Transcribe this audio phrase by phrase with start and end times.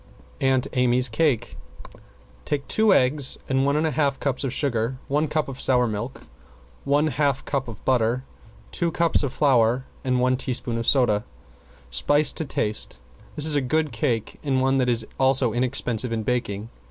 [0.39, 1.57] ~AUNT AMY'S CAKE~
[2.43, 6.23] Take two eggs, one and one half cups of sugar, one cup of sour milk,
[6.85, 8.23] one half cup of butter,
[8.71, 11.23] two cups of flour and one teaspoonful of soda.
[11.91, 12.99] Spice to taste.
[13.35, 16.71] This is a good cake and one which is also inexpensive in baking.